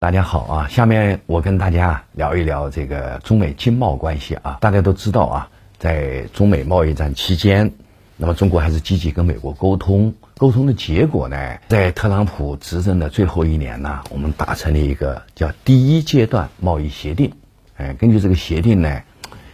[0.00, 4.56] 大家好啊，下面我跟大家聊一聊这个中美经贸关系啊。
[4.58, 7.70] 大家都知道啊，在中美贸易战期间，
[8.16, 17.30] 那么中国还是积极跟美国沟通，沟通的结果呢，在特朗普执政的最后一年呢，我们达成了一个叫第一阶段贸易协定。
[17.76, 19.02] 哎，根据这个协定呢，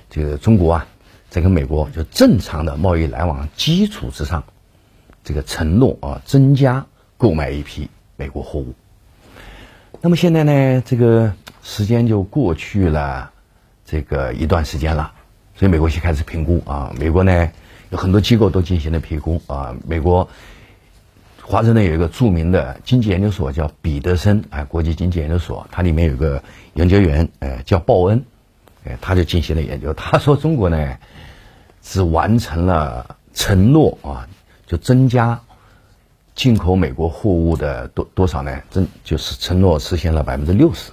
[0.09, 0.87] 这个中国啊，
[1.29, 4.45] 在跟美国就正常的贸易来往基础之上，
[5.25, 6.87] 这个承诺啊，增加
[7.17, 8.73] 购买一批美国货物。
[10.03, 11.33] 那么现在呢，这个
[11.63, 13.31] 时间就过去了，
[13.85, 15.13] 这个一段时间了，
[15.57, 16.93] 所以美国先开始评估啊。
[16.99, 17.51] 美国呢
[17.91, 19.75] 有很多机构都进行了评估啊。
[19.87, 20.29] 美国
[21.43, 26.43] 华盛顿有一个著名的经济研究所叫彼得森啊国际经济研究所，它里面有个
[26.75, 28.23] 研究员呃叫鲍恩，
[28.85, 30.97] 哎他就进行了研究，他说中国呢
[31.83, 34.29] 只完成了承诺啊，
[34.67, 35.41] 就增加。
[36.37, 38.61] 进口美国货物的多多少呢？
[38.71, 40.93] 真就是承诺实现了百分之六十。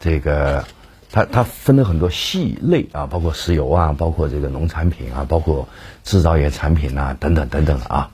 [0.00, 0.64] 这个，
[1.12, 5.68] 它它分了很多细类啊，包括石油啊，包括这个农产品啊，包括
[6.04, 8.10] 制造业产品啊，等等等等啊。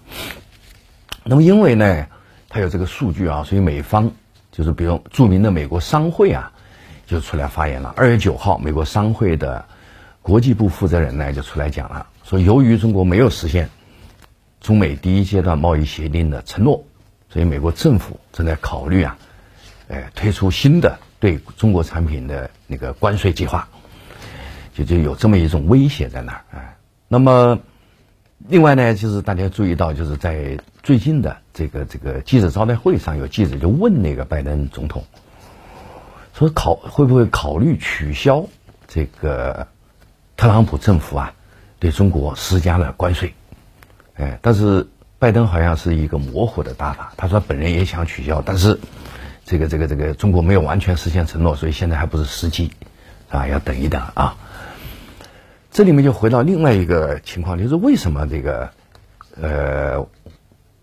[1.22, 2.06] 那么因为呢，
[2.48, 4.10] 它有这个数据啊，所以美方
[4.50, 6.50] 就是比如著名的美国商会啊，
[7.06, 7.94] 就出来发言了。
[7.96, 9.64] 二月九号，美国商会的
[10.22, 13.70] 国际部负责人呢就出来讲了，说由于中国没有实现。
[14.62, 16.84] 中美第一阶段贸易协定的承诺，
[17.28, 19.18] 所以美国政府正在考虑啊，
[19.88, 23.68] 呃，推出新的对中国产品的那个关税计划，
[24.72, 26.78] 就就有这么一种威胁在那儿啊。
[27.08, 27.58] 那么，
[28.48, 35.04] 另外呢，就是大家注意到，就是在最近的这个这个记者招待会上，有记者就问那个拜登总统，
[36.34, 38.46] 说考会不会考虑取消
[38.86, 39.66] 这个
[40.36, 41.34] 特朗普政府啊
[41.80, 43.34] 对中国施加了关税。
[44.14, 44.86] 哎，但是
[45.18, 47.12] 拜登好像是一个模糊的打法。
[47.16, 48.78] 他说本人也想取消，但是
[49.44, 52.72] 这个这个这个中国没有完全实现承诺，所以现在还不是时机，
[53.30, 54.36] 啊，要等一等啊。
[55.70, 58.70] 这里面就回到另外一个情况，就是为什么这个
[59.40, 60.06] 呃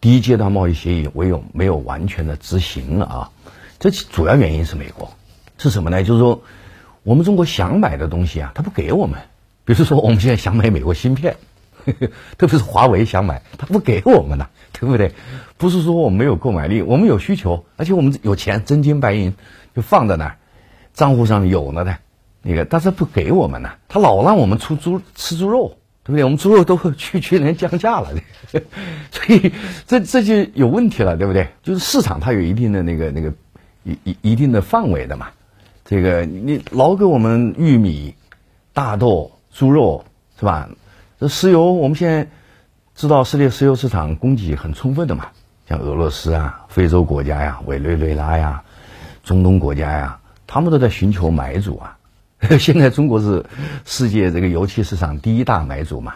[0.01, 3.29] 第一阶段贸易协议唯有没有完全的执行了啊？
[3.77, 5.13] 这主要原因是美国
[5.57, 6.03] 是什么呢？
[6.03, 6.41] 就是说
[7.03, 9.19] 我们中国想买的东西啊，他不给我们。
[9.65, 11.35] 比如说我们现在想买美国芯片。
[12.37, 15.11] 特别是华为想买，他不给我们呢，对不对？
[15.57, 19.33] 不是说我们没有购买力，我们有需求，而且我们有钱，真金白银
[19.75, 20.37] 就放在那儿，
[20.93, 21.97] 账户上有了的，
[22.41, 26.23] 那个，但是不给我们呢，他老让我们出猪吃猪肉，对不对？
[26.23, 28.09] 我们猪肉都去去年降价了，
[29.11, 29.51] 所以
[29.85, 31.49] 这这就有问题了，对不对？
[31.61, 33.33] 就是市场它有一定的那个那个
[33.83, 35.27] 一一一定的范围的嘛，
[35.83, 38.15] 这个你老给我们玉米、
[38.73, 40.05] 大豆、猪肉，
[40.39, 40.69] 是吧？
[41.19, 42.29] 这石油，我们现在
[42.95, 45.25] 知道世界石油市场供给很充分的嘛，
[45.67, 48.63] 像俄罗斯啊、非洲国家呀、委内瑞拉呀、
[49.25, 51.97] 中东国家呀，他们都在寻求买主啊。
[52.57, 53.45] 现在中国是
[53.83, 56.13] 世界这个油气市场第一大买主嘛，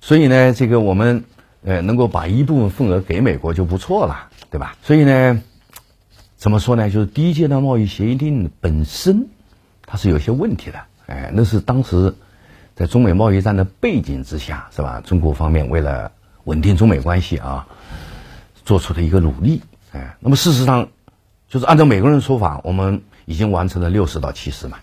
[0.00, 1.24] 所以呢，这个我们
[1.64, 4.76] 呃能够把一部分份额给美国就不错了，对吧？
[4.84, 5.42] 所以呢，
[6.36, 6.88] 怎么说呢？
[6.90, 9.26] 就是第一阶段贸易协定本身
[9.84, 12.14] 它是有些问题的，哎，那是当时。
[12.76, 15.00] 在中美贸易战的背景之下，是吧？
[15.00, 16.12] 中国方面为了
[16.44, 17.66] 稳定中美关系啊，
[18.66, 19.62] 做出的一个努力。
[19.92, 20.86] 哎，那么事实上，
[21.48, 24.76] 就是按照美国人的说法，我们已经完成了六十到七十嘛，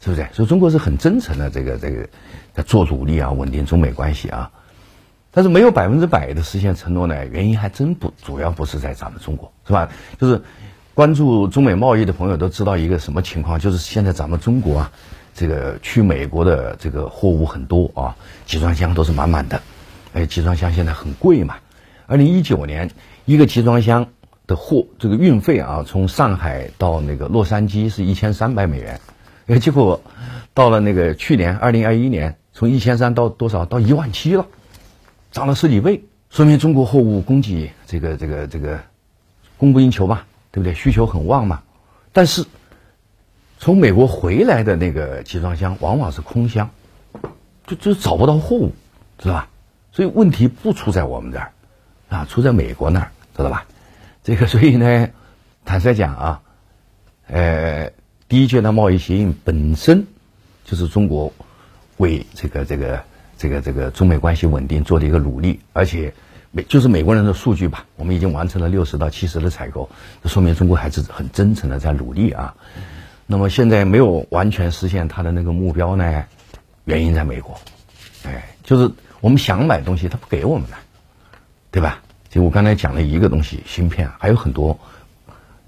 [0.00, 0.26] 是不是？
[0.32, 2.08] 所以中国是很真诚的，这个这个
[2.54, 4.50] 在做努力啊，稳定中美关系啊。
[5.30, 9.90] 但是没有百分之百的实现承诺呢，原因还真不主要不是在咱们中国，是吧？
[10.18, 10.40] 就是
[10.94, 14.92] 关注中美贸易的朋友都知道一个什么情况，就是现在咱们中国啊。
[15.36, 18.16] 这个去美国的这个货物很多啊，
[18.46, 19.60] 集装箱都是满满的，
[20.14, 21.56] 哎，集装箱现在很贵嘛。
[22.06, 22.90] 二零一九年
[23.26, 24.06] 一个集装箱
[24.46, 28.98] 的货这个运费啊，从上海到那个洛杉矶是一千三百美元，
[29.46, 30.00] 哎，结果
[30.54, 34.46] 到了那个去年二零二一年，从一千三到多少到一万七了，
[35.32, 38.80] 涨了十几倍，说明中国货物供给这个这个这个
[39.58, 40.72] 供不应求嘛，对不对？
[40.72, 41.62] 需求很旺嘛，
[42.14, 42.42] 但是。
[43.58, 46.70] 从美国回来的那个集装箱往往是空箱，
[47.66, 48.72] 就就找不到货物，
[49.18, 49.48] 知道吧？
[49.92, 51.52] 所以问题不出在我们这儿，
[52.10, 53.64] 啊，出在美国那儿，知道吧？
[54.22, 55.08] 这个所以呢，
[55.64, 56.42] 坦率讲啊，
[57.28, 57.90] 呃，
[58.28, 60.06] 第一阶段贸易协议本身
[60.64, 61.32] 就是中国
[61.96, 63.02] 为这个这个
[63.38, 66.12] 这个这个中美关系稳定做的一个努力，而且
[66.50, 69.88] 美就是美国人的数据吧，我们已经完成了六十到七十的采购，
[70.22, 72.54] 这说明中国还是很真诚的在努力啊。
[73.26, 76.24] 那么现在没有完全实现他的那个目标呢？
[76.84, 77.58] 原因在美国，
[78.24, 78.88] 哎，就是
[79.20, 80.76] 我们想买东西，他不给我们了，
[81.72, 82.00] 对吧？
[82.28, 84.78] 就我刚才讲了一个东西，芯片，还有很多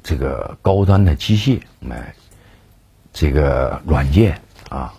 [0.04, 2.14] 这个高端的机械，买
[3.12, 4.94] 这个软件啊。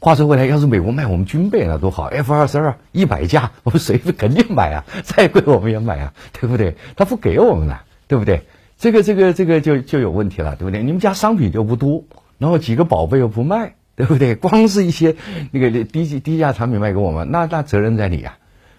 [0.00, 6.74] 话说回来，要是美国卖我们军备那多好，F 二十二一百架，我们谁肯定买啊， 再贵我们也买啊，对不对？
[6.96, 8.44] 他不给我们了，对不对？
[8.82, 10.82] 这个这个这个就就有问题了，对不对？
[10.82, 12.02] 你们家商品就不多，
[12.38, 14.34] 然后几个宝贝又不卖，对不对？
[14.34, 15.14] 光是一些
[15.52, 18.36] 那个低低价产品卖给我们，那那责任在你啊，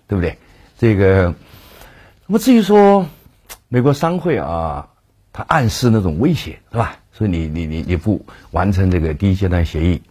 [0.09, 0.37] 对不对？
[0.77, 1.33] 这个，
[2.27, 3.05] 那么至于说
[3.69, 4.89] 美国商会啊，
[5.31, 6.97] 他暗示那种威胁是吧？
[7.13, 10.01] 所以你你你你不完成这个第一阶段协议。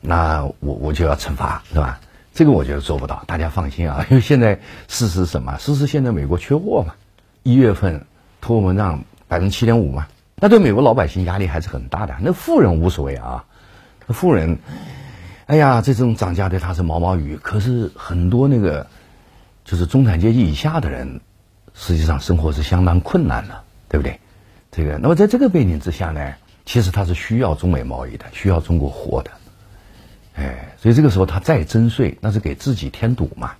[0.00, 1.98] 那我我就要惩罚，是吧？
[2.32, 4.06] 这个我觉得做不到，大家放心啊。
[4.10, 5.58] 因为现在事实什么？
[5.58, 6.94] 事实现在美国缺货嘛，
[7.42, 8.06] 一月份
[8.40, 12.16] 通货膨胀百分之七点五嘛，那对美国老百姓压力还是很大的。
[12.20, 13.44] 那富人无所谓啊，
[14.08, 14.58] 那富人，
[15.46, 17.38] 哎呀，这种涨价对他是毛毛雨。
[17.40, 18.88] 可是很多那个
[19.64, 21.20] 就是中产阶级以下的人，
[21.74, 24.18] 实际上生活是相当困难的，对不对？
[24.72, 26.34] 这个，那么在这个背景之下呢，
[26.66, 29.30] 其实他是需要中美贸易的，需要中国货的。
[30.34, 33.52] 哎，所以这个时候他再征税，那是给自己添堵嘛？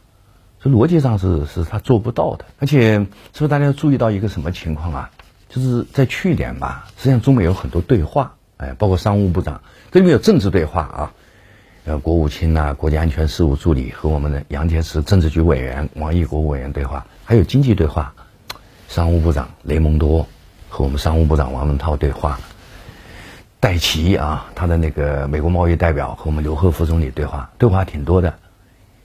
[0.61, 2.45] 所以逻辑上是是他做不到的。
[2.59, 5.11] 而且，是不是大家注意到一个什么情况啊？
[5.51, 9.61] 就是在去年吧，实际上中美有很多对话，哎，包括商务部长，
[9.91, 11.13] 这里面有政治对话啊，
[11.85, 18.15] 呃，国务卿呐，国家安全事务助理和我们的杨洁篪政治局委员王毅国务委员对话，还有经济对话，
[18.89, 20.27] 商务部长雷蒙多
[20.69, 22.39] 和我们商务部长王文涛对话。
[23.59, 28.35] 戴奇啊，他的那个美国贸易代表和我们刘鹤副总理对话，对话挺多的。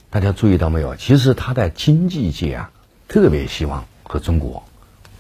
[0.09, 0.95] 大家注意到没有？
[0.95, 2.71] 其实他在经济界啊，
[3.09, 4.63] 特别希望和中国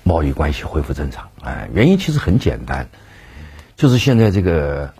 [0.05, 1.29] 贸易关系恢复正常。
[1.41, 2.87] 哎，原因其实很简单，
[3.75, 4.93] 就是现在这个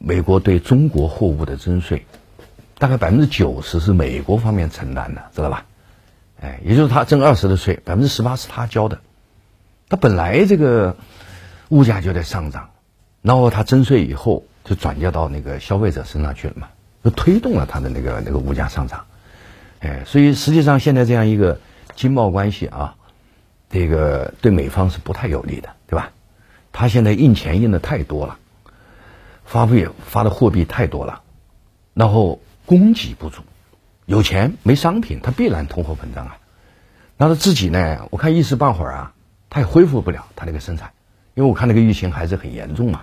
[0.00, 2.06] 美国对中国货物的征税，
[2.78, 5.66] 大概百分之九十是美国方面承担的，知道吧？
[6.40, 9.00] 哎，也就是他征二十的税，百分之十八是他交的。
[9.88, 10.96] 他本来这个
[11.70, 12.70] 物价就在上涨。
[13.20, 16.68] 然后他征税以后，就转嫁到那个消费者身上去了嘛，
[17.02, 19.06] 就推动了他的那个那个物价上涨，
[19.80, 21.58] 哎，所以实际上现在这样一个
[21.96, 22.94] 经贸关系啊，
[23.70, 26.10] 这个对美方是不太有利的，对吧？
[26.72, 28.38] 他现在印钱印的太多了，
[29.44, 31.22] 发币发的货币太多了，
[31.94, 33.42] 然后供给不足，
[34.06, 36.38] 有钱没商品，他必然通货膨胀啊。
[37.16, 38.06] 那他自己呢？
[38.10, 39.12] 我看一时半会儿啊，
[39.50, 40.92] 他也恢复不了他那个生产。
[41.34, 43.02] 因为我看那个疫情还是很严重嘛，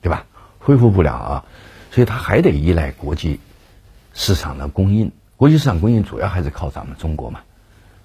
[0.00, 0.26] 对吧？
[0.58, 1.44] 恢复不了啊，
[1.90, 3.40] 所以他还得依赖国际
[4.12, 5.12] 市场的供应。
[5.36, 7.40] 国际市场供应主要还是靠咱们中国嘛。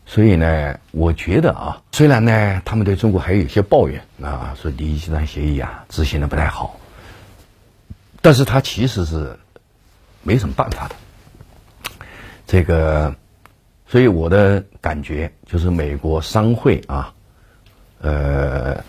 [0.10, 6.80] 所以呢，我觉得啊，虽然呢，他们对中国还有一些抱怨啊，说第一集团协议啊执行的不太好，
[8.20, 9.38] 但是他其实是
[10.24, 10.96] 没什么办法的。
[12.48, 13.14] 这个，
[13.86, 17.14] 所以我的感觉就是美国商会啊，
[18.02, 18.84] 呃。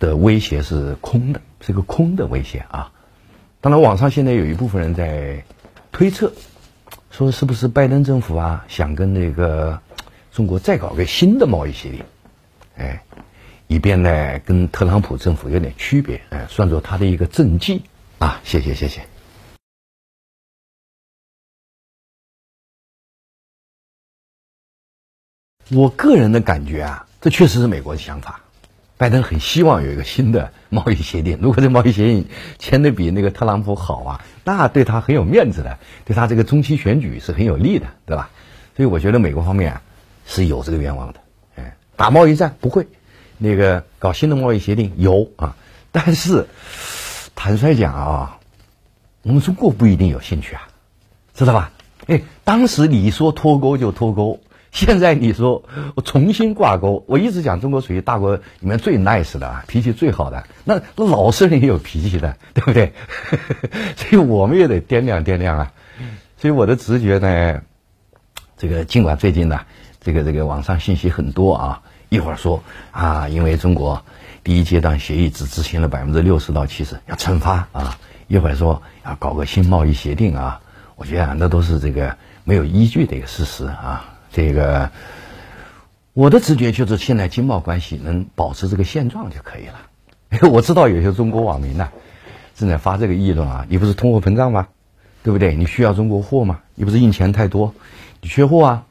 [0.00, 2.92] 的威胁是空的，是个空的威胁啊！
[3.62, 5.42] 当然，网上现在有一部分人在
[5.92, 6.30] 推测，
[7.10, 9.80] 说是不是拜登政府啊想跟那个
[10.34, 12.04] 中国再搞个新的贸易协定，
[12.76, 13.04] 哎，
[13.68, 17.84] 以便呢跟特朗普政府有点区别，哎，算作他的一个政绩
[18.18, 18.40] 啊！
[18.42, 19.06] 谢谢，谢谢。
[25.70, 28.40] 我个人的感觉啊，这确实是美国的想法。
[28.96, 31.38] 拜登很希望有一个新的贸易协定。
[31.40, 32.26] 如果这贸易协定
[32.58, 38.30] 签的比那个特朗普好啊，那对他很有面子的，对他这个中期选举是很有利的，对吧？
[38.76, 39.82] 所以我觉得美国方面啊
[40.26, 41.20] 是有这个愿望的。
[41.56, 42.86] 哎，打贸易战不会，
[43.38, 45.56] 那个搞新的贸易协定有啊。
[45.92, 46.46] 但是
[47.34, 48.38] 坦率讲啊，
[49.22, 50.68] 我们中国不一定有兴趣啊，
[51.34, 51.72] 知道吧？
[52.06, 54.40] 哎，当时你说脱钩就脱钩。
[54.72, 55.62] 现在你说
[56.04, 60.42] 重新挂钩，我一直讲中国属于大国里面最 nice 的，脾气最好的。
[60.64, 62.92] 那老实人也有脾气的，对不对？
[63.96, 65.72] 所以我们也得掂量掂量啊。
[66.38, 67.62] 所以我的直觉呢，
[68.58, 69.60] 这个尽管最近呢，
[70.04, 74.04] 这个这个网上信息很多啊，一会儿说啊，因为中国
[74.44, 77.96] 第一阶段协议只执行了百分之六十到七十，要惩罚啊；
[78.28, 80.60] 一会儿说要搞个新贸易协定啊，
[80.96, 84.04] 我觉得那都是这个没有依据的一个事实啊。
[84.30, 84.90] 这个，
[86.12, 90.48] 我的直觉就是现在经贸关系能保持这个现状就可以了。
[90.50, 91.88] 我知道有些中国网民呢
[92.54, 94.68] 正在发这个议论啊，你不是通货膨胀吗？
[95.22, 95.54] 对不对？
[95.54, 96.60] 你需要中国货吗？
[96.74, 97.72] 你不是印钱太多，
[98.20, 98.84] 你缺货啊，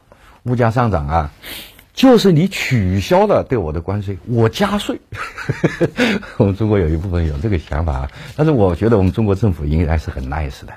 [0.43, 1.31] 物价上涨啊，
[1.93, 4.99] 就是你取消了对我的关税，我加税。
[6.37, 10.73] 我们中国有一部分有这个想法啊，但是我觉得我们中国政府应该是很 nice 的，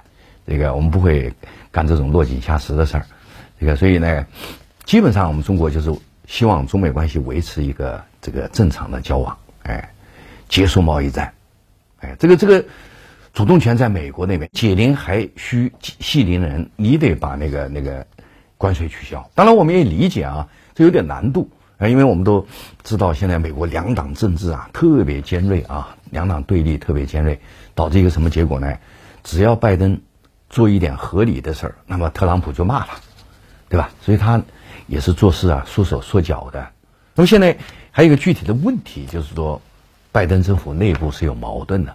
[0.46, 1.32] 这个我们不会
[1.72, 3.06] 干这种落井下石的事儿。
[3.58, 4.26] 这个，所以呢，
[4.84, 5.92] 基本上我们中国就是
[6.26, 9.90] 希望中美关系维持一个这个正常的交往，哎，
[10.48, 11.32] 结束贸易战。
[12.00, 12.64] 哎，这个这个
[13.32, 18.06] 主动权在美国那边，解铃还需系铃人，你得把那个那个
[18.58, 19.30] 关税取消。
[19.34, 22.46] 当然，我们也理解啊，这有点难度啊，因为我们都
[22.82, 27.40] 知道现在美国两党政治啊特别尖锐啊，两党对立特别尖锐，
[27.74, 28.78] 导致一个什么结果呢？
[29.24, 30.00] 只要拜登
[30.50, 32.88] 做一点合理的事儿，那么特朗普就骂了，
[33.68, 33.90] 对吧？
[34.02, 34.42] 所以他
[34.86, 36.68] 也是做事啊缩手缩脚的。
[37.14, 37.56] 那么现在
[37.90, 39.60] 还有一个具体的问题，就是说。
[40.12, 41.94] 拜登政府内部是有矛盾的。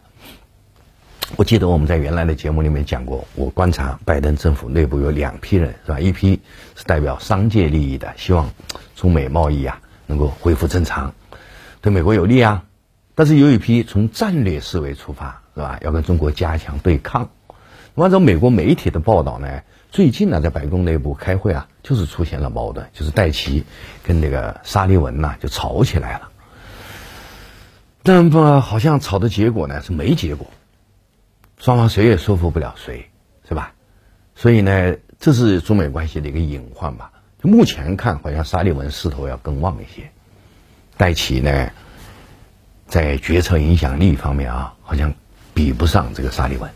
[1.38, 6.00] 我记得我们在原来的节目里面讲过，我观察拜登政府内部有两批人，是吧？
[6.00, 6.40] 一批
[6.76, 8.52] 是代表商界利益的，希望
[8.96, 11.14] 中美贸易啊能够恢复正常，
[11.82, 12.64] 对美国有利啊。
[13.16, 15.80] 但是有一批从战略思维出发，是吧？
[15.82, 17.30] 要跟中国加强对抗。
[17.96, 23.64] 按照美国媒体的报道呢，最近呢在白宫内部开会啊，就是出现了矛盾，就是戴奇
[24.04, 26.30] 跟那个沙利文呐就吵起来了。
[28.04, 30.48] 那么好像吵的结果呢是没结果，
[31.62, 33.08] 双方谁也说服不了谁，
[33.48, 33.74] 是吧？
[34.34, 37.12] 所以呢，这是中美关系的一个隐患吧。
[37.40, 40.10] 就目前看，好像沙利文势头要更旺一些，
[40.98, 41.70] 戴奇呢，
[42.88, 45.14] 在决策影响力方面啊，好像
[45.54, 46.68] 比不上这个沙利文。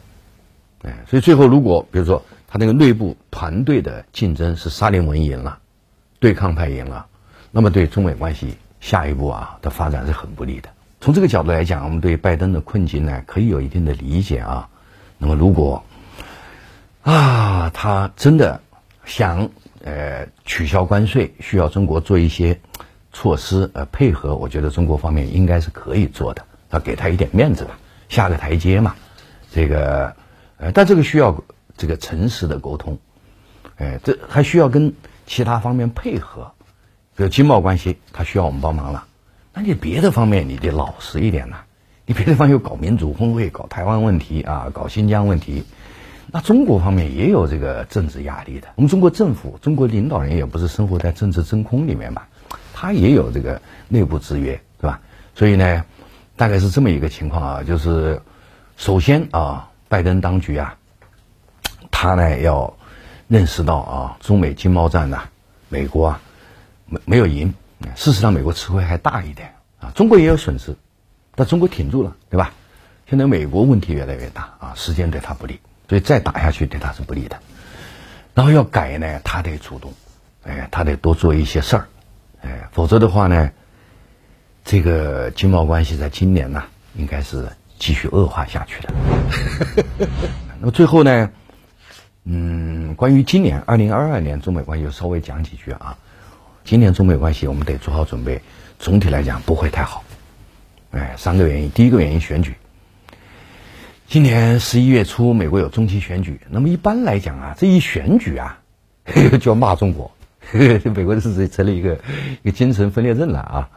[0.83, 5.57] 哎，所以最后如果比如说他那个内部团队的竞争是沙利文赢了，
[6.19, 7.07] 对抗派赢了，
[7.49, 10.69] 那么对中美关系下一步啊的发展是很不利的。
[11.01, 14.69] 从这个角度来讲，我们对拜登的困境呢，可以有一定的理解啊。
[15.17, 15.83] 那么，如果
[17.03, 18.61] 啊，他真的
[19.05, 19.49] 想
[19.83, 22.59] 呃取消关税，需要中国做一些
[23.13, 27.77] 措施呃配合，我觉得中国方面应该是可以做的，要给他一点面子吧，
[28.09, 28.95] 下个台阶嘛。
[29.51, 30.15] 这个
[30.57, 31.43] 呃，但这个需要
[31.77, 32.97] 这个诚实的沟通，
[33.77, 34.93] 哎，这还需要跟
[35.25, 36.51] 其他方面配合，
[37.15, 39.05] 比如经贸关系，他需要我们帮忙了。
[39.53, 41.63] 那你别的方面你得老实一点呐，
[42.07, 45.63] 你别的地方又搞民主峰会，搞台湾问题啊，搞新疆问题，
[46.31, 48.67] 那中国方面也有这个政治压力的。
[48.75, 52.21] 我们中国政府、中国领导人也不是生活在政治真空里面嘛，
[52.73, 55.01] 他也有这个内部制约，是吧？
[55.33, 55.83] 所以呢，
[56.35, 58.21] 大概是这么一个情况啊，就是
[58.77, 60.77] 首先啊，拜登当局啊，
[61.89, 62.71] 他呢要
[63.27, 65.19] 认识到啊，中美经贸战呢，
[65.69, 66.21] 美国啊
[66.85, 67.51] 没没有赢。
[67.95, 70.75] 事实上，美国吃亏还大一点啊，中国也有损失，
[71.35, 72.53] 但中国挺住了，对吧？
[73.07, 77.37] 现在美国问题越来越大啊，时间对他不利，所以再打下去对他是不利的。
[78.33, 79.93] 然后要改呢，他得主动，
[80.43, 81.87] 哎，他得多做一些事儿，
[82.41, 83.51] 哎，否则的话呢，
[84.63, 86.63] 这个经贸关系在今年呢，
[86.95, 88.93] 应该是继续恶化下去的。
[90.59, 91.29] 那么最后呢，
[92.23, 95.97] 嗯，关于今年二零二二年中美关系，稍微讲几句啊。
[96.63, 98.41] 今年中美关系我们得做好准备，
[98.79, 100.03] 总体来讲不会太好。
[100.95, 102.55] 哎，三个原因，第一个原因选举。
[104.07, 108.59] 今年十一月初美国有中期选举，那么一般来讲啊，这一选举啊，
[109.41, 110.09] 就要骂中国，
[110.95, 111.99] 美国是成了一个
[112.43, 113.69] 一个精神分裂症了啊。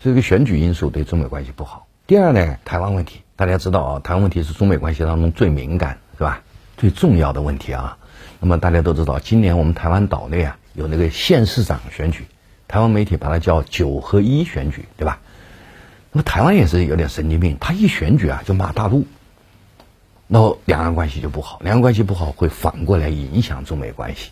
[0.00, 1.86] 这个选举因素对中美关系不好。
[2.08, 6.42] 第二呢，台湾问题，大家知道啊，台湾问题是中美关系当中最敏感是吧？
[6.76, 7.98] 最重要的问题啊。
[8.40, 10.58] 那么大家都知道，今年我们台湾岛内啊。
[10.74, 12.24] 有那个县市长选举，
[12.66, 15.20] 台湾媒体把它叫九合一选举，对吧？
[16.12, 19.06] 那么台湾也是有点神经病，他一选举啊就骂大陆，
[20.26, 24.30] 那两岸关系就不好，两岸关系不好会反过来影响中美关系。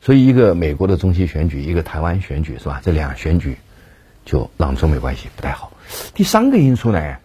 [0.00, 2.80] 所以一个美国的中期选举，一个台湾选举，是吧？
[2.84, 3.56] 这两选举
[4.24, 5.72] 就让中美关系不太好。
[6.14, 7.16] 第三个因素呢，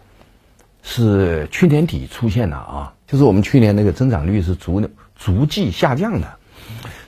[0.82, 6.39] 是去年底出现的啊，就是我们去年那个增长率是逐逐季下降的。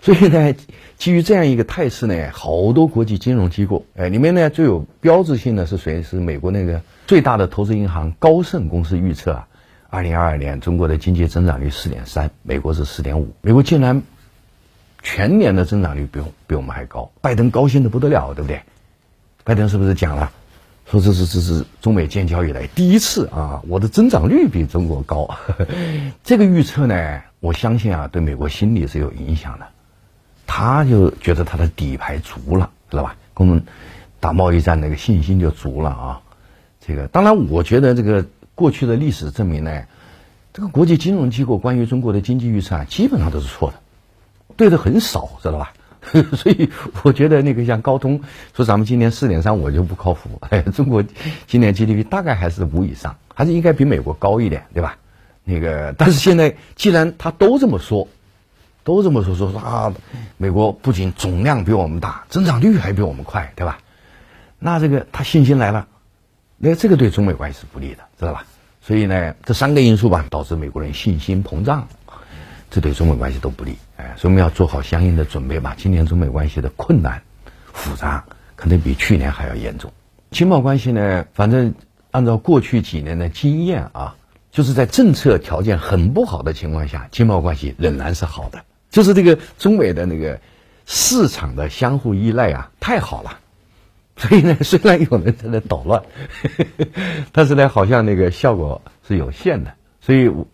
[0.02, 0.52] 所以呢，
[0.98, 6.02] 基于这样一个态势呢，好多国际金融机构，哎，里面呢最有标志性的是谁？
[6.02, 9.46] 是美国那个最大的投资银行高盛公司预测啊，
[9.90, 14.02] 二零二二年中国的经济增长率四点三，美国是四点五，美国竟然
[15.04, 18.60] 全年的增长率比比我们还高，拜登高兴的不得了，对不对？
[19.44, 20.32] 拜登是不是讲了，
[20.90, 25.32] 说这是这是中美建交以来第一次啊，我的增长率比中国高，
[26.24, 27.22] 这个预测呢？
[27.38, 29.66] 我相信啊，对美国心理是有影响的，
[30.54, 33.16] 他就觉得他的底牌足了，知道吧？
[33.32, 33.64] 跟我们
[34.20, 36.20] 打贸易战那个信心就足了啊。
[36.86, 38.22] 这个当然，我觉得这个
[38.54, 39.82] 过去的历史证明呢，
[40.52, 43.76] 这个国际金融机构关于中国的经济预测啊，基本上都是错的，
[44.54, 45.72] 对的很少，知道吧？
[46.36, 46.68] 所以
[47.02, 48.20] 我觉得那个像高通
[48.54, 50.38] 说咱们今年四点三，我就不靠谱。
[50.50, 51.02] 哎， 中国
[51.46, 54.98] 今年 GDP 大概还是五以上，还是应该比美国高一点，对吧？
[55.44, 58.06] 那个，但是现在既然他都这么说，
[58.84, 59.92] 都这么说，说说啊，
[60.36, 63.78] 美国不仅总量比我们大，增长率还比我们快，对吧？
[64.58, 65.86] 那这个他信心来了，
[66.56, 68.44] 那这个对中美关系是不利的，知道吧？
[68.80, 71.86] 所以呢，这三个因素吧，导致美国人信心膨胀，
[72.70, 73.76] 这对中美关系都不利。
[73.96, 75.74] 哎，所以我们要做好相应的准备吧。
[75.76, 77.22] 今年中美关系的困难、
[77.72, 78.24] 复杂，
[78.56, 79.92] 可能比去年还要严重。
[80.32, 81.74] 经贸关系呢，反正
[82.10, 84.16] 按照过去几年的经验啊，
[84.50, 88.64] 就是在政策条件很不好的情况下，经贸关系仍然是好的。
[88.92, 90.38] 就是这个中美的那个
[90.86, 93.40] 市场的相互依赖啊，太好了。
[94.14, 96.02] 所以呢，虽然有人在那捣乱，
[97.32, 99.72] 但是呢，好像那个效果是有限的。
[100.02, 100.46] 所以，我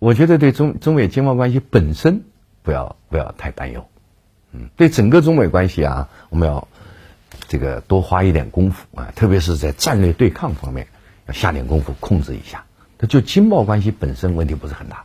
[0.00, 2.24] 我觉得对中中美经贸关系本身
[2.62, 3.86] 不要不要太担忧。
[4.52, 6.66] 嗯，对整个中美关系啊，我们要
[7.46, 10.88] 这个多花一点功夫啊，特别是在战略对抗方面
[11.26, 12.64] 要下点功夫控制一下。
[12.98, 15.04] 那就经贸关系本身问题不是很大。